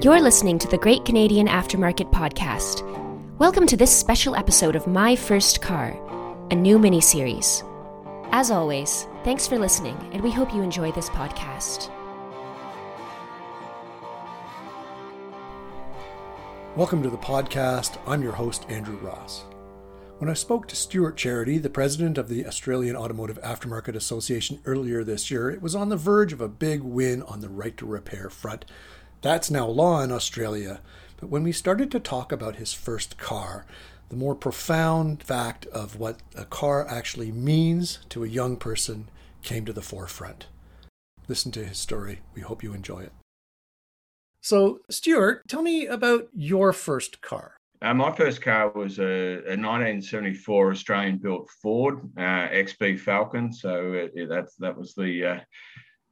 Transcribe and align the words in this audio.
You're 0.00 0.20
listening 0.20 0.60
to 0.60 0.68
the 0.68 0.78
Great 0.78 1.04
Canadian 1.04 1.48
Aftermarket 1.48 2.12
Podcast. 2.12 2.84
Welcome 3.40 3.66
to 3.66 3.76
this 3.76 3.90
special 3.90 4.36
episode 4.36 4.76
of 4.76 4.86
My 4.86 5.16
First 5.16 5.60
Car, 5.60 5.98
a 6.52 6.54
new 6.54 6.78
mini 6.78 7.00
series. 7.00 7.64
As 8.30 8.52
always, 8.52 9.08
thanks 9.24 9.48
for 9.48 9.58
listening, 9.58 9.96
and 10.12 10.22
we 10.22 10.30
hope 10.30 10.54
you 10.54 10.62
enjoy 10.62 10.92
this 10.92 11.10
podcast. 11.10 11.90
Welcome 16.76 17.02
to 17.02 17.10
the 17.10 17.18
podcast. 17.18 17.98
I'm 18.06 18.22
your 18.22 18.34
host, 18.34 18.66
Andrew 18.68 18.98
Ross. 18.98 19.46
When 20.18 20.30
I 20.30 20.34
spoke 20.34 20.68
to 20.68 20.76
Stuart 20.76 21.16
Charity, 21.16 21.58
the 21.58 21.70
president 21.70 22.18
of 22.18 22.28
the 22.28 22.46
Australian 22.46 22.94
Automotive 22.94 23.42
Aftermarket 23.42 23.96
Association 23.96 24.60
earlier 24.64 25.02
this 25.02 25.28
year, 25.28 25.50
it 25.50 25.60
was 25.60 25.74
on 25.74 25.88
the 25.88 25.96
verge 25.96 26.32
of 26.32 26.40
a 26.40 26.48
big 26.48 26.82
win 26.82 27.22
on 27.22 27.40
the 27.40 27.48
right 27.48 27.76
to 27.78 27.86
repair 27.86 28.30
front 28.30 28.64
that's 29.20 29.50
now 29.50 29.66
law 29.66 30.00
in 30.02 30.12
Australia. 30.12 30.80
But 31.18 31.28
when 31.28 31.42
we 31.42 31.52
started 31.52 31.90
to 31.90 32.00
talk 32.00 32.30
about 32.30 32.56
his 32.56 32.72
first 32.72 33.18
car, 33.18 33.66
the 34.08 34.16
more 34.16 34.34
profound 34.34 35.22
fact 35.22 35.66
of 35.66 35.98
what 35.98 36.20
a 36.36 36.44
car 36.44 36.86
actually 36.88 37.32
means 37.32 37.98
to 38.08 38.24
a 38.24 38.28
young 38.28 38.56
person 38.56 39.08
came 39.42 39.64
to 39.64 39.72
the 39.72 39.82
forefront. 39.82 40.46
Listen 41.26 41.52
to 41.52 41.64
his 41.64 41.78
story. 41.78 42.20
We 42.34 42.42
hope 42.42 42.62
you 42.62 42.72
enjoy 42.72 43.00
it. 43.00 43.12
So, 44.40 44.78
Stuart, 44.88 45.42
tell 45.48 45.62
me 45.62 45.86
about 45.86 46.28
your 46.32 46.72
first 46.72 47.20
car. 47.20 47.58
Uh, 47.82 47.94
my 47.94 48.10
first 48.10 48.40
car 48.40 48.70
was 48.70 48.98
a, 48.98 49.42
a 49.44 49.54
1974 49.54 50.70
Australian 50.72 51.18
built 51.18 51.48
Ford 51.62 52.00
uh, 52.16 52.48
XB 52.48 52.98
Falcon. 52.98 53.52
So 53.52 53.92
it, 53.92 54.12
it, 54.14 54.28
that 54.58 54.76
was 54.76 54.94
the 54.94 55.24
uh, 55.24 55.40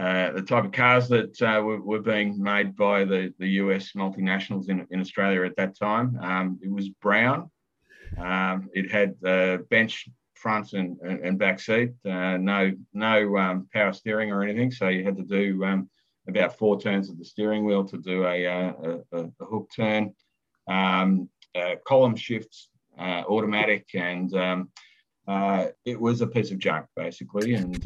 uh, 0.00 0.32
the 0.32 0.40
type 0.40 0.64
of 0.64 0.72
cars 0.72 1.08
that 1.08 1.42
uh, 1.42 1.60
were, 1.62 1.80
were, 1.80 2.00
being 2.00 2.42
made 2.42 2.74
by 2.74 3.04
the, 3.04 3.34
the 3.38 3.48
US 3.48 3.92
multinationals 3.92 4.70
in, 4.70 4.86
in 4.90 4.98
Australia 4.98 5.44
at 5.44 5.56
that 5.56 5.78
time. 5.78 6.18
Um, 6.22 6.58
it 6.62 6.70
was 6.70 6.88
brown. 6.88 7.50
Um, 8.16 8.70
it 8.72 8.90
had 8.90 9.14
uh, 9.26 9.58
bench 9.68 10.08
front 10.34 10.72
and, 10.72 10.98
and, 11.02 11.38
back 11.38 11.60
seat, 11.60 11.92
uh, 12.06 12.38
no 12.38 12.72
no 12.94 13.36
um, 13.36 13.68
power 13.74 13.92
steering 13.92 14.32
or 14.32 14.42
anything. 14.42 14.70
So 14.70 14.88
you 14.88 15.04
had 15.04 15.18
to 15.18 15.22
do 15.22 15.62
um, 15.64 15.90
about 16.26 16.56
four 16.56 16.80
turns 16.80 17.10
of 17.10 17.18
the 17.18 17.24
steering 17.24 17.66
wheel 17.66 17.84
to 17.84 17.98
do 17.98 18.24
a, 18.24 18.46
uh, 18.46 18.72
a, 18.82 19.18
a, 19.18 19.24
a 19.40 19.44
hook 19.44 19.70
turn. 19.76 20.14
Um, 20.66 21.28
column 21.86 22.16
shifts, 22.16 22.70
automatic, 22.98 23.86
and 23.92 24.32
um, 24.34 24.70
it 25.84 26.00
was 26.00 26.22
a 26.22 26.26
piece 26.26 26.52
of 26.52 26.58
junk 26.58 26.86
basically. 26.96 27.54
And 27.54 27.84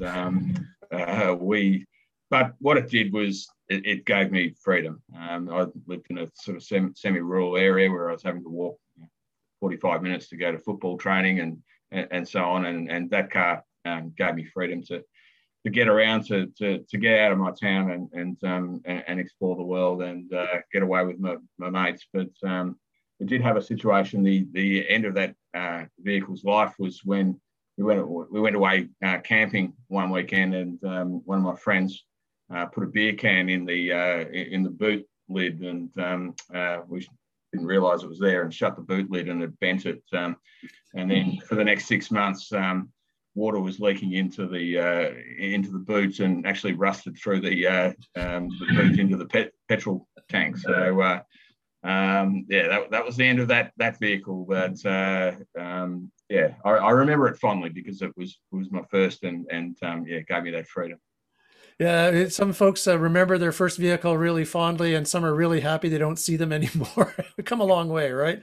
we 1.40 1.86
but 2.34 2.52
what 2.58 2.76
it 2.76 2.90
did 2.90 3.12
was 3.12 3.46
it, 3.68 3.86
it 3.86 4.06
gave 4.06 4.32
me 4.32 4.52
freedom. 4.60 5.00
Um, 5.16 5.48
I 5.48 5.66
lived 5.86 6.06
in 6.10 6.18
a 6.18 6.28
sort 6.34 6.56
of 6.56 6.64
semi 6.64 7.20
rural 7.20 7.56
area 7.56 7.88
where 7.88 8.08
I 8.08 8.12
was 8.12 8.24
having 8.24 8.42
to 8.42 8.48
walk 8.48 8.76
45 9.60 10.02
minutes 10.02 10.28
to 10.30 10.36
go 10.36 10.50
to 10.50 10.58
football 10.58 10.98
training 10.98 11.38
and, 11.38 11.58
and, 11.92 12.08
and 12.10 12.28
so 12.28 12.42
on. 12.42 12.64
And, 12.64 12.90
and 12.90 13.08
that 13.10 13.30
car 13.30 13.62
um, 13.84 14.12
gave 14.18 14.34
me 14.34 14.46
freedom 14.52 14.82
to, 14.88 15.04
to 15.64 15.70
get 15.70 15.86
around, 15.86 16.26
to, 16.26 16.48
to, 16.58 16.84
to 16.88 16.98
get 16.98 17.20
out 17.20 17.30
of 17.30 17.38
my 17.38 17.52
town 17.52 17.92
and, 17.92 18.08
and, 18.12 18.36
um, 18.42 18.80
and, 18.84 19.04
and, 19.06 19.20
explore 19.20 19.54
the 19.54 19.62
world 19.62 20.02
and 20.02 20.34
uh, 20.34 20.58
get 20.72 20.82
away 20.82 21.04
with 21.04 21.20
my, 21.20 21.36
my 21.58 21.70
mates. 21.70 22.04
But 22.12 22.30
um, 22.44 22.80
it 23.20 23.28
did 23.28 23.42
have 23.42 23.56
a 23.56 23.62
situation, 23.62 24.24
the, 24.24 24.44
the 24.50 24.90
end 24.90 25.04
of 25.04 25.14
that 25.14 25.36
uh, 25.56 25.84
vehicle's 26.00 26.42
life 26.42 26.74
was 26.80 27.00
when 27.04 27.40
we 27.76 27.84
went, 27.84 28.08
we 28.08 28.40
went 28.40 28.56
away 28.56 28.88
uh, 29.04 29.18
camping 29.18 29.74
one 29.86 30.10
weekend 30.10 30.56
and 30.56 30.82
um, 30.82 31.22
one 31.24 31.38
of 31.38 31.44
my 31.44 31.54
friends 31.54 32.04
uh, 32.52 32.66
put 32.66 32.84
a 32.84 32.86
beer 32.86 33.14
can 33.14 33.48
in 33.48 33.64
the 33.64 33.92
uh, 33.92 34.28
in 34.30 34.62
the 34.62 34.70
boot 34.70 35.06
lid, 35.28 35.60
and 35.60 35.96
um, 35.98 36.34
uh, 36.54 36.78
we 36.86 37.06
didn't 37.52 37.66
realise 37.66 38.02
it 38.02 38.08
was 38.08 38.18
there, 38.18 38.42
and 38.42 38.52
shut 38.52 38.76
the 38.76 38.82
boot 38.82 39.10
lid, 39.10 39.28
and 39.28 39.42
it 39.42 39.58
bent 39.60 39.86
it. 39.86 40.02
Um, 40.12 40.36
and 40.94 41.10
then 41.10 41.38
for 41.48 41.54
the 41.54 41.64
next 41.64 41.86
six 41.86 42.10
months, 42.10 42.52
um, 42.52 42.90
water 43.34 43.60
was 43.60 43.80
leaking 43.80 44.12
into 44.12 44.46
the 44.46 44.78
uh, 44.78 45.14
into 45.38 45.70
the 45.70 45.78
boot, 45.78 46.20
and 46.20 46.46
actually 46.46 46.74
rusted 46.74 47.16
through 47.16 47.40
the, 47.40 47.66
uh, 47.66 47.92
um, 48.16 48.48
the 48.48 48.74
boot 48.74 48.98
into 48.98 49.16
the 49.16 49.26
pet- 49.26 49.52
petrol 49.68 50.06
tank. 50.28 50.58
So. 50.58 51.00
Uh, 51.00 51.22
um, 51.82 52.46
yeah, 52.48 52.66
that, 52.68 52.90
that 52.92 53.04
was 53.04 53.14
the 53.18 53.26
end 53.26 53.40
of 53.40 53.48
that 53.48 53.72
that 53.76 54.00
vehicle. 54.00 54.46
But 54.48 54.82
um, 54.86 56.10
yeah, 56.30 56.54
I, 56.64 56.70
I, 56.70 56.90
remember 56.92 57.28
it 57.28 57.36
fondly 57.36 57.68
because 57.68 58.00
it 58.00 58.10
was 58.16 58.38
it 58.52 58.56
was 58.56 58.72
my 58.72 58.80
first, 58.90 59.22
and 59.22 59.46
and 59.50 59.76
yeah, 60.08 60.20
gave 60.20 60.44
me 60.44 60.50
that 60.52 60.66
freedom. 60.66 60.98
Yeah, 61.78 62.28
some 62.28 62.52
folks 62.52 62.86
uh, 62.86 62.98
remember 62.98 63.36
their 63.36 63.52
first 63.52 63.78
vehicle 63.78 64.16
really 64.16 64.44
fondly, 64.44 64.94
and 64.94 65.06
some 65.08 65.24
are 65.24 65.34
really 65.34 65.60
happy 65.60 65.88
they 65.88 65.98
don't 65.98 66.18
see 66.18 66.36
them 66.36 66.52
anymore. 66.52 67.14
we 67.36 67.44
come 67.44 67.60
a 67.60 67.64
long 67.64 67.88
way, 67.88 68.12
right? 68.12 68.42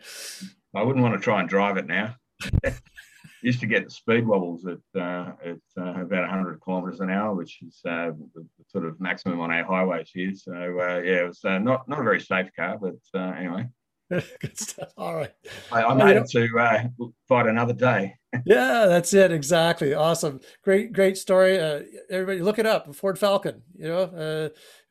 I 0.76 0.84
wouldn't 0.84 1.04
want 1.04 1.16
to 1.16 1.22
try 1.22 1.40
and 1.40 1.50
drive 1.50 1.78
it 1.78 1.88
now. 1.88 2.16
Used 3.44 3.60
to 3.62 3.66
get 3.66 3.86
the 3.86 3.90
speed 3.90 4.28
wobbles 4.28 4.68
at 4.68 5.02
uh, 5.02 5.32
at 5.44 5.58
uh, 5.76 6.02
about 6.02 6.30
100 6.30 6.60
kilometres 6.64 7.00
an 7.00 7.10
hour, 7.10 7.34
which 7.34 7.60
is 7.64 7.80
uh, 7.88 8.12
the 8.36 8.46
sort 8.68 8.86
of 8.86 9.00
maximum 9.00 9.40
on 9.40 9.52
our 9.52 9.64
highways 9.64 10.12
here. 10.14 10.32
So 10.36 10.54
uh, 10.54 11.02
yeah, 11.04 11.22
it 11.22 11.28
was 11.28 11.44
uh, 11.44 11.58
not 11.58 11.90
not 11.90 12.00
a 12.00 12.04
very 12.04 12.20
safe 12.20 12.50
car, 12.56 12.78
but 12.80 13.20
anyway. 13.20 13.68
Good 14.40 14.60
stuff. 14.60 14.92
All 14.98 15.16
right. 15.16 15.32
I, 15.72 15.84
I 15.84 15.94
made 15.94 16.18
it 16.18 16.28
to 16.32 16.60
uh, 16.60 16.84
fight 17.30 17.48
another 17.48 17.74
day. 17.74 18.16
yeah, 18.46 18.86
that's 18.88 19.14
it. 19.14 19.32
Exactly. 19.32 19.94
Awesome. 19.94 20.42
Great, 20.64 20.92
great 20.92 21.18
story. 21.18 21.58
Uh, 21.58 21.82
everybody, 22.10 22.42
look 22.42 22.60
it 22.60 22.66
up. 22.66 22.94
Ford 22.94 23.18
Falcon. 23.18 23.62
You 23.78 23.88
know, 23.88 24.02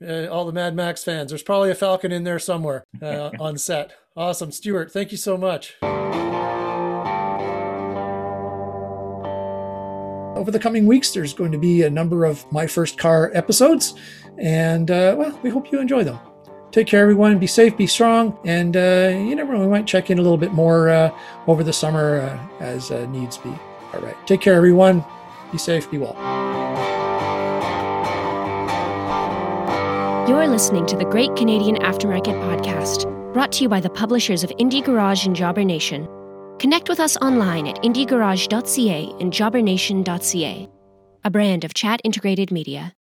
uh, 0.03 0.05
uh 0.05 0.29
all 0.29 0.47
the 0.47 0.53
Mad 0.53 0.75
Max 0.75 1.05
fans. 1.05 1.31
There's 1.31 1.43
probably 1.43 1.71
a 1.71 1.75
Falcon 1.75 2.13
in 2.13 2.25
there 2.25 2.39
somewhere 2.39 2.85
uh, 3.03 3.31
on 3.41 3.59
set. 3.59 3.93
Awesome, 4.17 4.53
Stuart. 4.53 4.91
Thank 4.91 5.13
you 5.13 5.19
so 5.19 5.37
much. 5.37 5.77
Over 10.37 10.51
the 10.51 10.59
coming 10.59 10.87
weeks, 10.87 11.11
there's 11.11 11.35
going 11.35 11.53
to 11.53 11.59
be 11.59 11.83
a 11.83 11.91
number 11.91 12.25
of 12.25 12.51
my 12.51 12.67
first 12.67 12.97
car 12.97 13.31
episodes, 13.35 13.95
and 14.39 14.91
uh, 14.91 15.15
well, 15.19 15.39
we 15.43 15.51
hope 15.51 15.71
you 15.71 15.79
enjoy 15.79 16.05
them. 16.05 16.19
Take 16.73 16.87
care, 16.87 17.03
everyone. 17.03 17.39
Be 17.39 17.49
safe, 17.49 17.77
be 17.77 17.87
strong, 17.87 18.39
and 18.45 18.77
uh, 18.77 19.11
you 19.13 19.35
never 19.35 19.53
know, 19.53 19.61
we 19.61 19.67
might 19.67 19.87
check 19.87 20.09
in 20.09 20.19
a 20.19 20.23
little 20.23 20.39
bit 20.39 20.53
more 20.53 20.89
uh, 20.89 21.11
over 21.49 21.65
the 21.65 21.73
summer 21.73 22.21
uh, 22.21 22.63
as 22.63 22.93
uh, 22.93 23.07
needs 23.07 23.39
be. 23.39 23.51
All 23.93 24.01
right. 24.01 24.17
Take 24.27 24.41
care, 24.41 24.55
everyone. 24.55 25.05
Be 25.51 25.59
safe, 25.59 25.91
be 25.91 25.99
well. 25.99 26.15
You're 30.29 30.47
listening 30.47 30.87
to 30.87 30.97
the 30.97 31.07
Great 31.07 31.35
Canadian 31.35 31.77
Aftermarket 31.77 32.41
Podcast, 32.41 33.05
brought 33.33 33.51
to 33.53 33.63
you 33.63 33.69
by 33.69 33.81
the 33.81 33.91
publishers 33.91 34.45
of 34.45 34.51
Indie 34.61 34.85
Garage 34.85 35.27
and 35.27 35.35
Jobber 35.35 35.65
Nation. 35.65 36.09
Connect 36.61 36.89
with 36.89 37.01
us 37.01 37.17
online 37.17 37.67
at 37.67 37.83
indiegarage.ca 37.83 39.15
and 39.19 39.33
jobbernation.ca, 39.33 40.69
a 41.25 41.31
brand 41.31 41.65
of 41.65 41.75
chat 41.75 42.01
integrated 42.05 42.53
media. 42.53 42.93